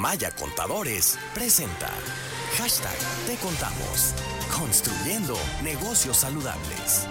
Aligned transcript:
Maya 0.00 0.30
Contadores 0.34 1.18
presenta 1.34 1.90
Hashtag 2.56 2.96
Te 3.26 3.36
Contamos. 3.36 4.14
Construyendo 4.58 5.36
negocios 5.62 6.16
saludables. 6.16 7.06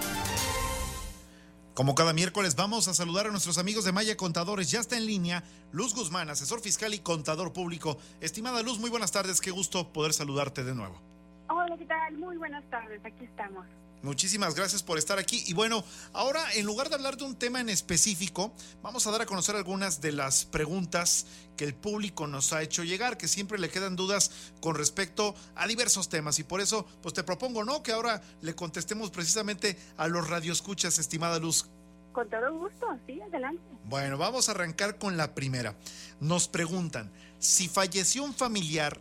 Como 1.72 1.94
cada 1.94 2.12
miércoles 2.12 2.56
vamos 2.56 2.88
a 2.88 2.94
saludar 2.94 3.28
a 3.28 3.30
nuestros 3.30 3.58
amigos 3.58 3.84
de 3.84 3.92
Maya 3.92 4.16
Contadores. 4.16 4.72
Ya 4.72 4.80
está 4.80 4.96
en 4.96 5.06
línea 5.06 5.44
Luz 5.70 5.94
Guzmán, 5.94 6.30
asesor 6.30 6.62
fiscal 6.62 6.92
y 6.92 6.98
contador 6.98 7.52
público. 7.52 7.96
Estimada 8.20 8.60
Luz, 8.60 8.80
muy 8.80 8.90
buenas 8.90 9.12
tardes. 9.12 9.40
Qué 9.40 9.52
gusto 9.52 9.92
poder 9.92 10.12
saludarte 10.12 10.64
de 10.64 10.74
nuevo. 10.74 11.00
Hola, 11.48 11.78
¿qué 11.78 11.86
tal? 11.86 12.18
Muy 12.18 12.38
buenas 12.38 12.68
tardes. 12.70 13.00
Aquí 13.04 13.24
estamos. 13.24 13.66
Muchísimas 14.02 14.54
gracias 14.54 14.82
por 14.82 14.96
estar 14.96 15.18
aquí. 15.18 15.44
Y 15.46 15.52
bueno, 15.52 15.84
ahora 16.14 16.54
en 16.54 16.64
lugar 16.64 16.88
de 16.88 16.94
hablar 16.94 17.18
de 17.18 17.24
un 17.24 17.36
tema 17.36 17.60
en 17.60 17.68
específico, 17.68 18.52
vamos 18.82 19.06
a 19.06 19.10
dar 19.10 19.20
a 19.20 19.26
conocer 19.26 19.56
algunas 19.56 20.00
de 20.00 20.12
las 20.12 20.46
preguntas 20.46 21.26
que 21.56 21.64
el 21.64 21.74
público 21.74 22.26
nos 22.26 22.54
ha 22.54 22.62
hecho 22.62 22.82
llegar, 22.82 23.18
que 23.18 23.28
siempre 23.28 23.58
le 23.58 23.68
quedan 23.68 23.96
dudas 23.96 24.30
con 24.62 24.74
respecto 24.74 25.34
a 25.54 25.66
diversos 25.66 26.08
temas. 26.08 26.38
Y 26.38 26.44
por 26.44 26.62
eso, 26.62 26.86
pues 27.02 27.12
te 27.12 27.22
propongo, 27.22 27.62
¿no? 27.62 27.82
Que 27.82 27.92
ahora 27.92 28.22
le 28.40 28.54
contestemos 28.54 29.10
precisamente 29.10 29.76
a 29.98 30.08
los 30.08 30.28
radioescuchas, 30.28 30.98
estimada 30.98 31.38
Luz. 31.38 31.66
Con 32.12 32.28
todo 32.30 32.52
gusto, 32.54 32.86
sí, 33.06 33.20
adelante. 33.20 33.62
Bueno, 33.84 34.16
vamos 34.16 34.48
a 34.48 34.52
arrancar 34.52 34.98
con 34.98 35.18
la 35.18 35.34
primera. 35.34 35.76
Nos 36.20 36.48
preguntan, 36.48 37.12
si 37.38 37.68
falleció 37.68 38.24
un 38.24 38.34
familiar 38.34 39.00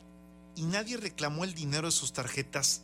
y 0.56 0.64
nadie 0.64 0.98
reclamó 0.98 1.46
el 1.46 1.54
dinero 1.54 1.88
de 1.88 1.92
sus 1.92 2.12
tarjetas, 2.12 2.84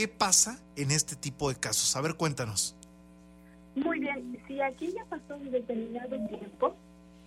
¿Qué 0.00 0.08
pasa 0.08 0.58
en 0.76 0.92
este 0.92 1.14
tipo 1.14 1.50
de 1.50 1.60
casos? 1.60 1.94
A 1.94 2.00
ver, 2.00 2.14
cuéntanos. 2.14 2.74
Muy 3.74 4.00
bien, 4.00 4.42
si 4.48 4.58
aquí 4.62 4.90
ya 4.94 5.04
pasó 5.04 5.36
un 5.36 5.50
determinado 5.50 6.16
tiempo, 6.26 6.74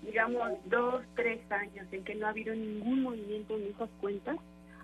digamos 0.02 0.54
dos, 0.66 1.04
tres 1.16 1.40
años, 1.52 1.86
en 1.92 2.04
que 2.04 2.16
no 2.16 2.26
ha 2.26 2.30
habido 2.30 2.56
ningún 2.56 3.04
movimiento 3.04 3.56
en 3.58 3.66
esas 3.66 3.92
cuentas, 4.02 4.38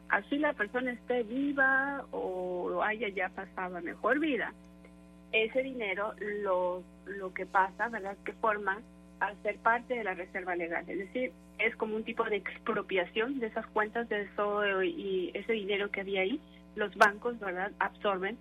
así 0.09 0.37
la 0.37 0.53
persona 0.53 0.91
esté 0.91 1.23
viva 1.23 2.05
o 2.11 2.79
haya 2.83 3.09
ya 3.09 3.29
pasado 3.29 3.81
mejor 3.81 4.19
vida, 4.19 4.53
ese 5.31 5.63
dinero 5.63 6.13
lo, 6.43 6.83
lo 7.07 7.33
que 7.33 7.47
pasa, 7.47 7.89
¿verdad? 7.89 8.15
Que 8.23 8.33
forma 8.33 8.83
a 9.19 9.33
ser 9.41 9.57
parte 9.57 9.95
de 9.95 10.03
la 10.03 10.13
reserva 10.13 10.55
legal. 10.55 10.85
Es 10.87 10.99
decir, 10.99 11.31
es 11.57 11.75
como 11.75 11.95
un 11.95 12.03
tipo 12.03 12.23
de 12.23 12.35
expropiación 12.35 13.39
de 13.39 13.47
esas 13.47 13.65
cuentas 13.65 14.07
de 14.09 14.21
eso 14.21 14.83
y 14.83 15.31
ese 15.33 15.53
dinero 15.53 15.89
que 15.89 16.01
había 16.01 16.21
ahí 16.21 16.39
los 16.79 16.95
bancos, 16.95 17.39
¿verdad?, 17.39 17.71
absorben 17.79 18.37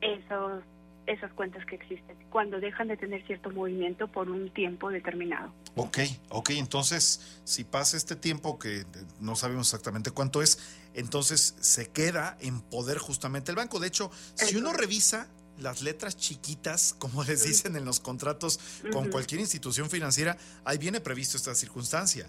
esos, 0.00 0.62
esas 1.06 1.32
cuentas 1.32 1.64
que 1.66 1.74
existen 1.74 2.16
cuando 2.30 2.60
dejan 2.60 2.88
de 2.88 2.96
tener 2.96 3.26
cierto 3.26 3.50
movimiento 3.50 4.08
por 4.08 4.30
un 4.30 4.50
tiempo 4.50 4.90
determinado. 4.90 5.52
Ok, 5.76 5.98
ok, 6.30 6.50
entonces 6.50 7.40
si 7.44 7.64
pasa 7.64 7.96
este 7.96 8.16
tiempo 8.16 8.58
que 8.58 8.84
no 9.20 9.36
sabemos 9.36 9.68
exactamente 9.68 10.10
cuánto 10.10 10.42
es, 10.42 10.80
entonces 10.94 11.56
se 11.60 11.90
queda 11.90 12.36
en 12.40 12.60
poder 12.60 12.98
justamente 12.98 13.50
el 13.50 13.56
banco. 13.56 13.80
De 13.80 13.88
hecho, 13.88 14.10
si 14.34 14.56
uno 14.56 14.72
revisa 14.72 15.28
las 15.58 15.82
letras 15.82 16.16
chiquitas, 16.16 16.94
como 16.98 17.24
les 17.24 17.44
dicen 17.44 17.76
en 17.76 17.84
los 17.84 18.00
contratos 18.00 18.58
con 18.92 19.10
cualquier 19.10 19.40
institución 19.40 19.90
financiera, 19.90 20.36
ahí 20.64 20.78
viene 20.78 21.00
previsto 21.00 21.36
esta 21.36 21.54
circunstancia. 21.54 22.26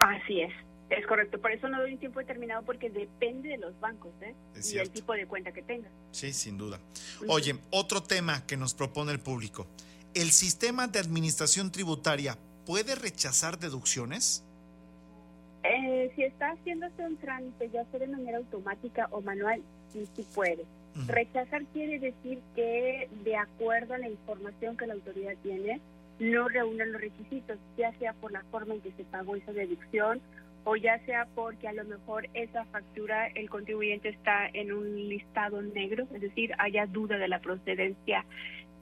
Así 0.00 0.40
es. 0.40 0.52
Es 0.96 1.06
correcto, 1.06 1.40
por 1.40 1.50
eso 1.50 1.68
no 1.68 1.80
doy 1.80 1.94
un 1.94 1.98
tiempo 1.98 2.20
determinado 2.20 2.62
porque 2.62 2.88
depende 2.88 3.48
de 3.50 3.58
los 3.58 3.78
bancos 3.80 4.12
¿eh? 4.20 4.34
y 4.72 4.78
el 4.78 4.90
tipo 4.90 5.12
de 5.12 5.26
cuenta 5.26 5.52
que 5.52 5.62
tengas. 5.62 5.90
Sí, 6.12 6.32
sin 6.32 6.56
duda. 6.56 6.78
Oye, 7.28 7.56
otro 7.70 8.02
tema 8.02 8.46
que 8.46 8.56
nos 8.56 8.74
propone 8.74 9.12
el 9.12 9.18
público. 9.18 9.66
¿El 10.14 10.30
sistema 10.30 10.86
de 10.86 11.00
administración 11.00 11.72
tributaria 11.72 12.38
puede 12.64 12.94
rechazar 12.94 13.58
deducciones? 13.58 14.44
Eh, 15.64 16.12
si 16.14 16.22
está 16.22 16.52
haciéndose 16.52 17.02
un 17.02 17.16
trámite, 17.16 17.70
ya 17.70 17.84
sea 17.86 17.98
de 17.98 18.06
manera 18.06 18.38
automática 18.38 19.08
o 19.10 19.20
manual, 19.20 19.62
sí, 19.92 20.06
sí 20.14 20.24
puede. 20.34 20.64
Rechazar 21.08 21.64
quiere 21.72 21.98
decir 21.98 22.38
que 22.54 23.08
de 23.24 23.36
acuerdo 23.36 23.94
a 23.94 23.98
la 23.98 24.08
información 24.08 24.76
que 24.76 24.86
la 24.86 24.94
autoridad 24.94 25.32
tiene, 25.42 25.80
no 26.20 26.48
reúnen 26.48 26.92
los 26.92 27.00
requisitos, 27.00 27.58
ya 27.76 27.92
sea 27.98 28.12
por 28.12 28.30
la 28.30 28.44
forma 28.52 28.74
en 28.74 28.80
que 28.80 28.92
se 28.92 29.02
pagó 29.02 29.34
esa 29.34 29.52
deducción 29.52 30.20
o 30.64 30.76
ya 30.76 30.98
sea 31.04 31.26
porque 31.34 31.68
a 31.68 31.72
lo 31.72 31.84
mejor 31.84 32.28
esa 32.34 32.64
factura 32.66 33.28
el 33.28 33.50
contribuyente 33.50 34.08
está 34.08 34.48
en 34.52 34.72
un 34.72 34.96
listado 35.08 35.60
negro, 35.62 36.06
es 36.14 36.20
decir, 36.20 36.52
haya 36.58 36.86
duda 36.86 37.18
de 37.18 37.28
la 37.28 37.40
procedencia 37.40 38.24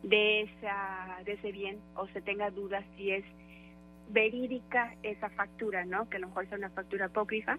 de 0.02 0.42
esa 0.42 1.18
de 1.24 1.32
ese 1.34 1.52
bien 1.52 1.78
o 1.94 2.08
se 2.08 2.20
tenga 2.20 2.50
duda 2.50 2.84
si 2.96 3.10
es 3.10 3.24
verídica 4.08 4.94
esa 5.02 5.30
factura, 5.30 5.84
¿no? 5.84 6.08
Que 6.08 6.16
a 6.16 6.20
lo 6.20 6.28
mejor 6.28 6.48
sea 6.48 6.58
una 6.58 6.70
factura 6.70 7.06
apócrifa. 7.06 7.58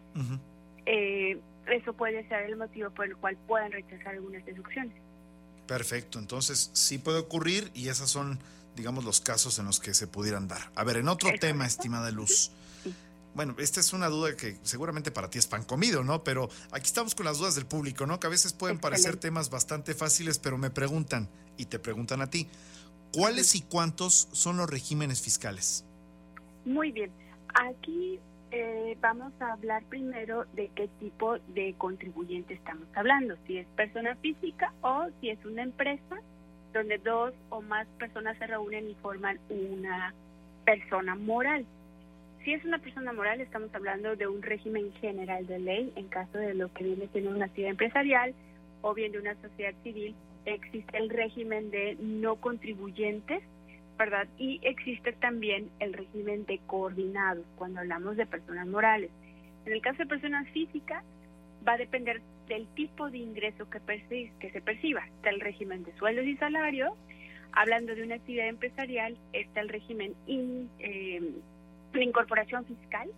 Eh, 0.86 1.40
eso 1.68 1.94
puede 1.94 2.28
ser 2.28 2.44
el 2.44 2.58
motivo 2.58 2.90
por 2.92 3.06
el 3.06 3.16
cual 3.16 3.38
puedan 3.48 3.72
rechazar 3.72 4.16
algunas 4.16 4.46
deducciones. 4.46 4.96
Perfecto, 5.68 6.20
entonces 6.20 6.70
sí 6.74 6.98
puede 6.98 7.20
ocurrir 7.20 7.72
y 7.74 7.88
esos 7.88 8.10
son, 8.10 8.40
digamos, 8.76 9.06
los 9.06 9.22
casos 9.22 9.58
en 9.60 9.66
los 9.66 9.80
que 9.80 9.94
se 9.94 10.08
pudieran 10.08 10.48
dar. 10.48 10.72
A 10.76 10.84
ver, 10.84 10.98
en 10.98 11.08
otro 11.08 11.30
tema, 11.40 11.66
estimada 11.66 12.12
Luz. 12.12 12.52
Bueno, 13.36 13.56
esta 13.58 13.80
es 13.80 13.94
una 13.94 14.08
duda 14.10 14.36
que 14.36 14.58
seguramente 14.62 15.10
para 15.12 15.30
ti 15.30 15.40
es 15.40 15.48
pan 15.48 15.64
comido, 15.64 16.04
¿no? 16.04 16.24
Pero 16.24 16.50
aquí 16.72 16.86
estamos 16.86 17.16
con 17.16 17.26
las 17.26 17.40
dudas 17.40 17.56
del 17.56 17.66
público, 17.66 18.06
¿no? 18.06 18.20
Que 18.20 18.28
a 18.28 18.30
veces 18.30 18.54
pueden 18.54 18.80
parecer 18.80 19.18
temas 19.18 19.50
bastante 19.50 19.96
fáciles, 19.96 20.38
pero 20.38 20.58
me 20.58 20.70
preguntan, 20.70 21.28
y 21.58 21.66
te 21.66 21.80
preguntan 21.80 22.22
a 22.22 22.30
ti, 22.30 22.48
¿cuáles 23.12 23.56
y 23.56 23.62
cuántos 23.62 24.28
son 24.32 24.58
los 24.58 24.70
regímenes 24.70 25.22
fiscales? 25.22 25.84
Muy 26.66 26.92
bien. 26.92 27.12
Aquí 27.56 28.20
eh, 28.52 28.96
vamos 29.02 29.34
a 29.40 29.54
hablar 29.54 29.84
primero 29.86 30.46
de 30.54 30.70
qué 30.76 30.88
tipo 31.00 31.40
de 31.56 31.74
contribuyente 31.80 32.54
estamos 32.54 32.88
hablando, 32.94 33.36
si 33.48 33.58
es 33.58 33.68
persona 33.76 34.16
física 34.18 34.72
o 34.82 35.08
si 35.20 35.30
es 35.30 35.44
una 35.44 35.64
empresa 35.64 36.20
donde 36.72 37.00
dos 37.00 37.34
o 37.50 37.62
más 37.62 37.88
personas 37.98 38.38
se 38.38 38.46
reúnen 38.46 38.90
y 38.90 38.96
forman 38.96 39.40
una 39.50 40.14
persona 40.66 41.16
moral. 41.16 41.66
Si 42.44 42.54
es 42.54 42.66
una 42.66 42.78
persona 42.80 43.14
moral, 43.14 43.40
estamos 43.40 43.74
hablando 43.74 44.18
de 44.18 44.28
un 44.28 44.42
régimen 44.42 44.92
general 45.00 45.48
de 45.48 45.60
ley. 45.60 45.94
En 45.96 46.10
caso 46.10 46.38
de 46.38 46.54
lo 46.54 46.74
que 46.74 46.84
viene 46.84 47.08
siendo 47.14 47.32
una 47.32 47.46
actividad 47.46 47.72
empresarial 47.72 48.34
o 48.82 48.94
bien 48.94 49.14
de 49.14 49.20
una 49.20 49.36
sociedad 49.42 49.74
civil, 49.82 50.14
existe 50.46 50.98
el 50.98 51.10
régimen 51.10 51.72
de 51.72 51.96
no 52.02 52.36
contribuyentes, 52.36 53.42
¿verdad? 53.98 54.28
Y 54.38 54.60
existe 54.64 55.14
también 55.14 55.70
el 55.80 55.94
régimen 55.94 56.46
de 56.46 56.60
coordinados 56.68 57.46
cuando 57.56 57.80
hablamos 57.80 58.18
de 58.18 58.26
personas 58.26 58.68
morales. 58.68 59.10
En 59.66 59.72
el 59.72 59.82
caso 59.82 60.00
de 60.00 60.08
personas 60.08 60.46
físicas, 60.50 61.02
va 61.66 61.74
a 61.74 61.78
depender 61.78 62.22
del 62.50 62.68
tipo 62.76 63.10
de 63.10 63.20
ingreso 63.20 63.70
que, 63.70 63.80
que 64.40 64.52
se 64.52 64.60
perciba. 64.60 65.06
Está 65.16 65.30
el 65.30 65.40
régimen 65.40 65.86
de 65.86 65.94
sueldos 65.94 66.26
y 66.26 66.36
salarios. 66.36 66.92
Hablando 67.54 67.96
de 67.96 68.04
una 68.04 68.16
actividad 68.16 68.48
empresarial, 68.48 69.16
está 69.32 69.62
el 69.62 69.70
régimen 69.70 70.14
in, 70.28 70.70
eh, 70.80 71.22
la 71.94 72.04
incorporación 72.04 72.66
fiscal 72.66 73.10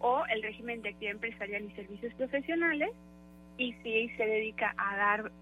o 0.00 0.24
el 0.26 0.42
régimen 0.42 0.82
de 0.82 0.90
actividad 0.90 1.14
empresarial 1.14 1.64
y 1.64 1.70
servicios 1.72 2.12
profesionales 2.14 2.90
y 3.56 3.72
si 3.82 4.08
se 4.16 4.26
dedica 4.26 4.74
a 4.76 4.96
dar 4.96 5.32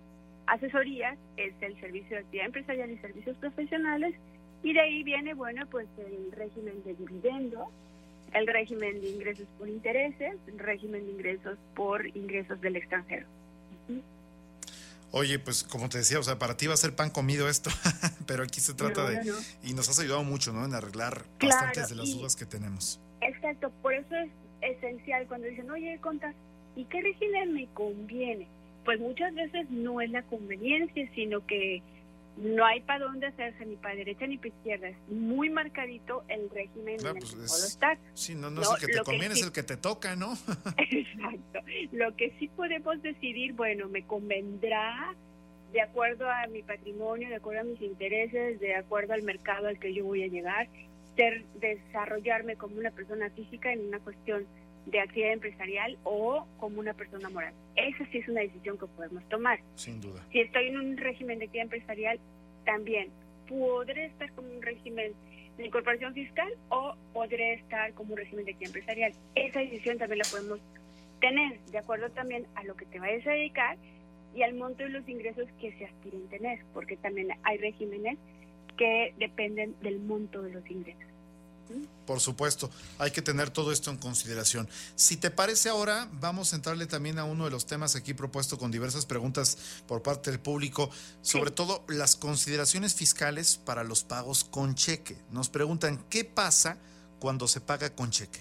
asesorías 0.47 1.17
es 1.37 1.55
el 1.61 1.79
servicio 1.81 2.17
de 2.17 2.23
actividad 2.23 2.47
empresarial 2.47 2.91
y 2.91 2.99
servicios 2.99 3.37
profesionales 3.39 4.15
y 4.63 4.73
de 4.73 4.81
ahí 4.81 5.03
viene 5.03 5.35
bueno 5.35 5.67
pues 5.71 5.87
el 5.99 6.33
régimen 6.33 6.83
de 6.85 6.95
dividendos 6.95 7.69
el 8.33 8.47
régimen 8.47 9.01
de 9.01 9.09
ingresos 9.09 9.47
por 9.59 9.69
intereses 9.69 10.37
el 10.47 10.59
régimen 10.59 11.07
de 11.07 11.13
ingresos 11.13 11.59
por 11.75 12.07
ingresos 12.17 12.61
del 12.61 12.77
extranjero 12.77 13.27
Oye, 15.13 15.39
pues 15.39 15.65
como 15.65 15.89
te 15.89 15.99
decía, 15.99 16.19
o 16.21 16.23
sea, 16.23 16.39
para 16.39 16.57
ti 16.57 16.67
va 16.67 16.75
a 16.75 16.77
ser 16.77 16.95
pan 16.95 17.11
comido 17.11 17.49
esto, 17.49 17.71
pero 18.27 18.45
aquí 18.45 18.61
se 18.61 18.75
trata 18.75 19.09
de... 19.09 19.33
Y 19.63 19.75
nos 19.75 19.89
has 19.89 19.99
ayudado 19.99 20.23
mucho, 20.23 20.53
¿no? 20.53 20.65
En 20.65 20.75
arreglar 20.75 21.25
bastantes 21.41 21.89
de 21.89 21.97
las 21.97 22.13
dudas 22.13 22.37
que 22.37 22.47
tenemos. 22.47 23.01
Exacto, 23.21 23.71
por 23.83 23.93
eso 23.93 24.15
es 24.15 24.31
esencial 24.63 25.27
cuando 25.27 25.49
dicen, 25.49 25.71
oye, 25.71 25.99
contas, 26.01 26.35
¿y 26.77 26.85
qué 26.85 27.01
régimen 27.01 27.55
me 27.55 27.67
conviene? 27.75 28.47
Pues 28.85 29.01
muchas 29.01 29.35
veces 29.35 29.69
no 29.71 30.01
es 30.01 30.11
la 30.11 30.23
conveniencia, 30.23 31.11
sino 31.15 31.45
que 31.47 31.83
no 32.37 32.65
hay 32.65 32.81
para 32.81 33.05
dónde 33.05 33.27
hacerse, 33.27 33.67
ni 33.67 33.77
para 33.77 33.95
derecha 33.97 34.27
ni 34.27 34.39
para 34.39 34.49
izquierda. 34.49 34.89
Es 34.89 34.97
muy 35.09 35.51
marcadito 35.51 36.25
el 36.29 36.49
régimen 36.51 37.01
en 37.01 37.07
el 37.07 37.13
pues 37.13 37.79
que 37.81 37.99
Sí, 38.15 38.35
no, 38.35 38.51
no, 38.51 38.63
es 38.63 38.71
el 38.71 38.87
que 38.87 38.93
te 38.93 39.03
conviene, 39.03 39.35
es 39.35 39.43
el 39.43 39.53
que 39.53 39.63
te 39.63 39.77
toca, 39.77 40.17
¿no? 40.17 40.33
Exacto. 40.79 41.61
Lo 41.93 42.17
que 42.17 42.33
sí 42.39 42.49
podemos 42.49 43.03
decidir, 43.03 43.53
bueno, 43.55 43.89
me 43.89 44.07
convendrá 44.07 45.15
de 45.73 45.81
acuerdo 45.81 46.29
a 46.29 46.47
mi 46.49 46.63
patrimonio, 46.63 47.29
de 47.29 47.37
acuerdo 47.37 47.61
a 47.61 47.65
mis 47.65 47.81
intereses, 47.81 48.59
de 48.61 48.75
acuerdo 48.75 49.15
al 49.15 49.23
mercado 49.23 49.69
al 49.69 49.79
que 49.79 49.95
yo 49.95 50.05
voy 50.05 50.25
a 50.25 50.27
llegar, 50.27 50.69
ser, 51.17 51.45
desarrollarme 51.61 52.57
como 52.57 52.77
una 52.77 52.91
persona 52.91 53.31
física 53.31 53.73
en 53.73 53.87
una 53.87 54.01
cuestión 54.01 54.47
de 54.87 55.01
actividad 55.01 55.33
empresarial 55.33 55.99
o 56.05 56.47
como 56.59 56.81
una 56.81 56.95
persona 56.95 57.29
moral. 57.31 57.53
Esa 57.77 58.05
sí 58.07 58.19
es 58.19 58.29
una 58.29 58.41
decisión 58.41 58.79
que 58.79 58.87
podemos 58.87 59.23
tomar. 59.29 59.61
Sin 59.75 60.01
duda. 60.01 60.25
Si 60.33 60.41
estoy 60.41 60.69
en 60.69 60.79
un 60.79 60.97
régimen 60.97 61.39
de 61.39 61.45
actividad 61.47 61.65
empresarial, 61.65 62.21
también 62.65 63.11
podré 63.49 64.07
estar 64.07 64.31
como 64.33 64.49
un 64.49 64.63
régimen 64.63 65.13
de 65.57 65.67
incorporación 65.67 66.15
fiscal 66.15 66.53
o 66.69 66.95
podré 67.13 67.55
estar 67.55 67.93
como 67.95 68.13
un 68.13 68.19
régimen 68.19 68.45
de 68.45 68.53
actividad 68.53 68.77
empresarial. 68.77 69.13
Esa 69.35 69.61
decisión 69.61 69.99
también 69.99 70.19
la 70.19 70.29
podemos 70.31 70.61
tener, 71.21 71.59
de 71.61 71.79
acuerdo 71.79 72.11
también 72.11 72.47
a 72.55 72.65
lo 72.65 72.75
que 72.75 72.87
te 72.87 72.99
vayas 72.99 73.27
a 73.27 73.33
dedicar 73.33 73.77
y 74.35 74.43
al 74.43 74.55
monto 74.55 74.85
de 74.85 74.91
los 74.91 75.09
ingresos 75.09 75.47
que 75.61 75.73
se 75.73 75.85
aspiren 75.85 76.29
tener, 76.29 76.61
porque 76.73 76.97
también 76.97 77.29
hay 77.43 77.59
regímenes 77.59 78.19
que 78.77 79.13
dependen 79.19 79.75
del 79.83 79.99
monto 80.01 80.43
de 80.43 80.53
los 80.53 80.71
ingresos. 80.71 81.10
Por 82.07 82.21
supuesto, 82.21 82.71
hay 82.99 83.13
que 83.13 83.23
tener 83.23 83.51
todo 83.51 83.71
esto 83.71 83.91
en 83.91 83.97
consideración. 83.97 84.69
Si 84.97 85.17
te 85.17 85.31
parece 85.31 85.69
ahora, 85.69 86.09
vamos 86.13 86.53
a 86.53 86.57
entrarle 86.57 86.87
también 86.87 87.19
a 87.19 87.25
uno 87.25 87.45
de 87.45 87.51
los 87.51 87.67
temas 87.67 87.95
aquí 87.95 88.15
propuesto 88.15 88.59
con 88.59 88.71
diversas 88.71 89.07
preguntas 89.07 89.83
por 89.87 90.03
parte 90.03 90.31
del 90.31 90.41
público, 90.41 90.91
sobre 91.23 91.51
todo 91.51 91.85
las 91.89 92.17
consideraciones 92.17 92.95
fiscales 92.95 93.59
para 93.59 93.85
los 93.85 94.03
pagos 94.03 94.45
con 94.45 94.75
cheque. 94.75 95.17
Nos 95.31 95.51
preguntan, 95.51 96.05
¿qué 96.11 96.25
pasa 96.25 96.79
cuando 97.21 97.47
se 97.47 97.61
paga 97.61 97.95
con 97.95 98.11
cheque? 98.11 98.41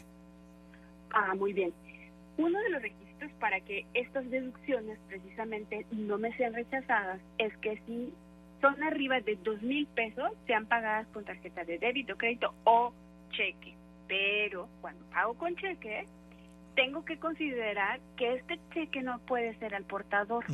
Ah, 1.11 1.35
muy 1.35 1.53
bien. 1.53 1.73
Uno 2.37 2.59
de 2.59 2.69
los 2.69 2.81
requisitos 2.81 3.29
para 3.39 3.59
que 3.61 3.85
estas 3.93 4.29
deducciones 4.29 4.97
precisamente 5.07 5.85
no 5.91 6.17
me 6.17 6.35
sean 6.37 6.53
rechazadas 6.53 7.19
es 7.37 7.55
que 7.57 7.81
si 7.85 8.13
son 8.61 8.81
arriba 8.83 9.19
de 9.21 9.37
dos 9.43 9.61
mil 9.61 9.87
pesos, 9.87 10.31
sean 10.47 10.65
pagadas 10.65 11.07
con 11.13 11.23
tarjeta 11.23 11.63
de 11.63 11.77
débito, 11.77 12.17
crédito 12.17 12.53
o 12.63 12.93
cheque. 13.29 13.75
Pero 14.07 14.67
cuando 14.81 15.05
pago 15.05 15.33
con 15.35 15.55
cheque, 15.55 16.05
tengo 16.75 17.03
que 17.05 17.19
considerar 17.19 17.99
que 18.17 18.35
este 18.35 18.59
cheque 18.73 19.01
no 19.01 19.19
puede 19.19 19.57
ser 19.59 19.75
al 19.75 19.83
portador. 19.83 20.45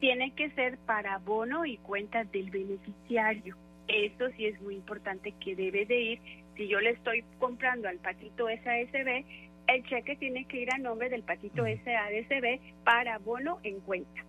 Tiene 0.00 0.32
que 0.32 0.50
ser 0.50 0.78
para 0.78 1.18
bono 1.18 1.64
y 1.64 1.76
cuenta 1.78 2.24
del 2.24 2.50
beneficiario. 2.50 3.56
Eso 3.86 4.28
sí 4.36 4.46
es 4.46 4.60
muy 4.60 4.76
importante 4.76 5.32
que 5.32 5.56
debe 5.56 5.86
de 5.86 6.00
ir. 6.00 6.20
Si 6.56 6.68
yo 6.68 6.80
le 6.80 6.90
estoy 6.90 7.24
comprando 7.38 7.88
al 7.88 7.98
patito 7.98 8.46
SASB, 8.48 9.24
el 9.66 9.84
cheque 9.84 10.16
tiene 10.16 10.46
que 10.46 10.60
ir 10.60 10.72
a 10.72 10.78
nombre 10.78 11.08
del 11.08 11.22
patito 11.22 11.64
SASB 11.64 12.60
para 12.84 13.18
bono 13.18 13.58
en 13.62 13.80
cuenta, 13.80 14.24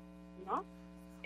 ¿no? 0.46 0.64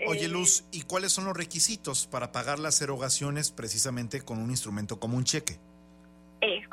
Oye, 0.06 0.24
eh, 0.24 0.28
Luz, 0.28 0.64
¿y 0.72 0.82
cuáles 0.82 1.12
son 1.12 1.24
los 1.24 1.36
requisitos 1.36 2.06
para 2.06 2.32
pagar 2.32 2.58
las 2.58 2.80
erogaciones 2.80 3.50
precisamente 3.50 4.22
con 4.22 4.38
un 4.38 4.50
instrumento 4.50 4.98
como 4.98 5.16
un 5.16 5.24
cheque? 5.24 5.58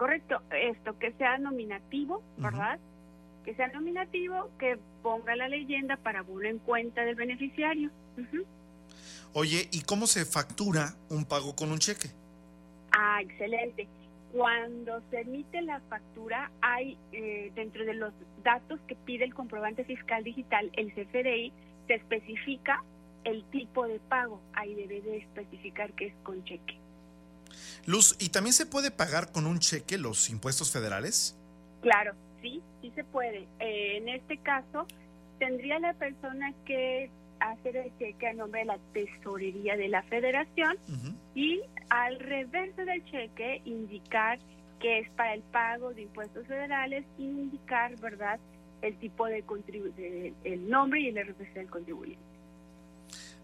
Correcto, 0.02 0.42
esto 0.50 0.98
que 0.98 1.12
sea 1.12 1.38
nominativo, 1.38 2.24
¿verdad? 2.38 2.80
Que 3.46 3.54
sea 3.54 3.68
nominativo, 3.68 4.50
que 4.58 4.80
ponga 5.04 5.36
la 5.36 5.48
leyenda 5.48 5.96
para 5.96 6.24
bono 6.24 6.50
en 6.50 6.58
cuenta 6.58 7.06
del 7.06 7.14
beneficiario. 7.14 7.92
Oye, 9.34 9.70
¿y 9.72 9.82
cómo 9.82 10.08
se 10.08 10.26
factura 10.26 10.96
un 11.12 11.24
pago 11.26 11.56
con 11.56 11.72
un 11.72 11.78
cheque? 11.78 12.10
Ah, 12.92 13.22
excelente. 13.22 13.88
Cuando 14.32 15.04
se 15.12 15.22
emite 15.22 15.62
la 15.62 15.80
factura, 15.82 16.50
hay 16.62 16.98
eh, 17.12 17.52
dentro 17.54 17.86
de 17.86 17.94
los 17.94 18.12
datos 18.44 18.80
que 18.88 18.96
pide 18.96 19.26
el 19.26 19.36
comprobante 19.36 19.84
fiscal 19.84 20.24
digital, 20.24 20.72
el 20.74 20.92
CFDI, 20.96 21.54
se 21.86 21.94
especifica 21.94 22.84
el 23.24 23.44
tipo 23.52 23.86
de 23.86 24.00
pago. 24.00 24.42
Ahí 24.54 24.74
debe 24.74 25.00
de 25.02 25.18
especificar 25.18 25.94
que 25.94 26.08
es 26.08 26.14
con 26.24 26.44
cheque. 26.44 26.80
Luz, 27.86 28.16
¿y 28.20 28.30
también 28.30 28.54
se 28.54 28.66
puede 28.66 28.92
pagar 28.92 29.32
con 29.32 29.46
un 29.46 29.60
cheque 29.60 29.98
los 29.98 30.30
impuestos 30.30 30.72
federales? 30.72 31.36
Claro, 31.82 32.14
sí, 32.42 32.62
sí 32.82 32.92
se 32.96 33.04
puede. 33.04 33.48
Eh, 33.60 33.98
en 33.98 34.10
este 34.10 34.38
caso, 34.38 34.86
tendría 35.40 35.80
la 35.80 35.94
persona 35.94 36.54
que 36.66 37.10
hacer 37.40 37.76
el 37.76 37.98
cheque 37.98 38.28
a 38.28 38.34
nombre 38.34 38.62
de 38.62 38.66
la 38.68 38.80
tesorería 38.94 39.76
de 39.76 39.88
la 39.88 40.04
federación 40.04 40.78
y 41.34 41.62
al 41.90 42.20
reverso 42.20 42.86
del 42.86 43.04
cheque 43.06 43.62
indicar 43.66 44.38
que 44.80 45.00
es 45.00 45.10
para 45.12 45.34
el 45.34 45.42
pago 45.42 45.94
de 45.94 46.04
impuestos 46.04 46.46
federales 46.48 47.06
indicar, 47.18 47.96
¿verdad?, 48.00 48.40
el 48.82 48.98
tipo 48.98 49.28
de, 49.28 49.44
de 49.96 50.34
el 50.44 50.70
nombre 50.70 51.02
y 51.02 51.08
el 51.08 51.28
RFC 51.28 51.54
del 51.54 51.70
contribuyente. 51.70 52.31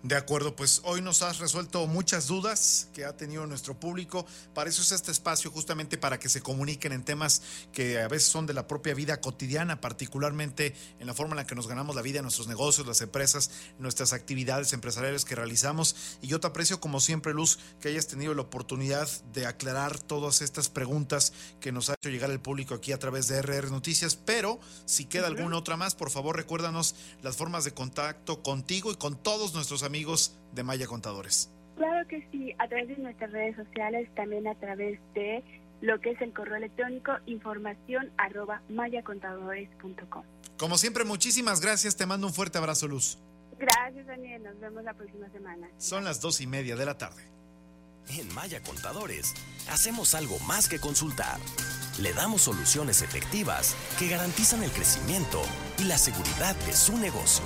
De 0.03 0.15
acuerdo, 0.15 0.55
pues 0.55 0.81
hoy 0.83 1.01
nos 1.01 1.23
has 1.23 1.39
resuelto 1.39 1.88
muchas 1.88 2.27
dudas 2.27 2.88
que 2.94 3.03
ha 3.03 3.17
tenido 3.17 3.47
nuestro 3.47 3.79
público. 3.79 4.27
Para 4.53 4.69
eso 4.69 4.83
es 4.83 4.91
este 4.91 5.11
espacio 5.11 5.49
justamente 5.49 5.97
para 5.97 6.19
que 6.19 6.29
se 6.29 6.39
comuniquen 6.39 6.91
en 6.91 7.03
temas 7.03 7.41
que 7.73 7.99
a 7.99 8.07
veces 8.07 8.29
son 8.29 8.45
de 8.45 8.53
la 8.53 8.67
propia 8.67 8.94
vida 8.94 9.19
cotidiana, 9.19 9.81
particularmente 9.81 10.75
en 10.99 11.07
la 11.07 11.15
forma 11.15 11.33
en 11.33 11.38
la 11.38 11.47
que 11.47 11.55
nos 11.55 11.67
ganamos 11.67 11.95
la 11.95 12.03
vida 12.03 12.21
nuestros 12.21 12.47
negocios, 12.47 12.85
las 12.85 13.01
empresas, 13.01 13.49
nuestras 13.79 14.13
actividades 14.13 14.71
empresariales 14.71 15.25
que 15.25 15.35
realizamos. 15.35 15.95
Y 16.21 16.27
yo 16.27 16.39
te 16.39 16.47
aprecio 16.47 16.79
como 16.79 17.01
siempre, 17.01 17.33
Luz, 17.33 17.57
que 17.81 17.89
hayas 17.89 18.07
tenido 18.07 18.35
la 18.35 18.44
oportunidad 18.44 19.09
de 19.33 19.47
aclarar 19.47 19.99
todas 19.99 20.44
estas 20.44 20.69
preguntas 20.69 21.33
que 21.59 21.71
nos 21.71 21.89
ha 21.89 21.95
hecho 21.95 22.09
llegar 22.09 22.29
el 22.29 22.39
público 22.39 22.75
aquí 22.75 22.91
a 22.91 22.99
través 22.99 23.27
de 23.27 23.41
RR 23.41 23.71
Noticias. 23.71 24.15
Pero 24.15 24.59
si 24.85 25.05
queda 25.05 25.25
alguna 25.25 25.57
otra 25.57 25.75
más, 25.75 25.95
por 25.95 26.11
favor 26.11 26.35
recuérdanos 26.35 26.94
las 27.23 27.35
formas 27.35 27.63
de 27.63 27.73
contacto 27.73 28.44
contigo 28.44 28.91
y 28.91 28.95
con 28.95 29.15
todos 29.15 29.55
nuestros 29.55 29.83
amigos 29.97 30.38
de 30.51 30.61
Maya 30.61 30.85
Contadores? 30.85 31.49
Claro 31.75 32.07
que 32.07 32.27
sí, 32.31 32.53
a 32.59 32.67
través 32.67 32.88
de 32.89 32.97
nuestras 32.97 33.31
redes 33.31 33.55
sociales, 33.55 34.07
también 34.15 34.47
a 34.47 34.53
través 34.53 34.99
de 35.15 35.44
lo 35.81 35.99
que 35.99 36.11
es 36.11 36.21
el 36.21 36.33
correo 36.33 36.57
electrónico 36.57 37.13
información 37.25 38.11
arroba 38.17 38.61
mayacontadores.com. 38.69 40.23
Como 40.57 40.77
siempre, 40.77 41.03
muchísimas 41.03 41.61
gracias. 41.61 41.95
Te 41.97 42.05
mando 42.05 42.27
un 42.27 42.33
fuerte 42.33 42.59
abrazo, 42.59 42.88
Luz. 42.88 43.17
Gracias, 43.57 44.05
Daniel. 44.05 44.44
Nos 44.44 44.59
vemos 44.59 44.83
la 44.83 44.94
próxima 44.94 45.29
semana. 45.31 45.67
Son 45.79 46.03
las 46.03 46.21
dos 46.21 46.41
y 46.41 46.47
media 46.47 46.75
de 46.75 46.85
la 46.85 46.95
tarde. 46.99 47.23
En 48.09 48.31
Maya 48.35 48.61
Contadores, 48.61 49.33
hacemos 49.67 50.13
algo 50.13 50.38
más 50.41 50.69
que 50.69 50.79
consultar. 50.79 51.39
Le 51.99 52.13
damos 52.13 52.44
soluciones 52.44 53.01
efectivas 53.01 53.75
que 53.97 54.09
garantizan 54.09 54.61
el 54.61 54.69
crecimiento 54.69 55.41
y 55.79 55.85
la 55.85 55.97
seguridad 55.97 56.55
de 56.67 56.73
su 56.73 56.95
negocio. 56.97 57.45